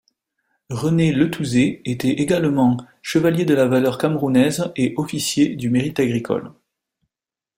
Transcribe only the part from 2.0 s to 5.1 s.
également chevalier de la Valeur camerounaise et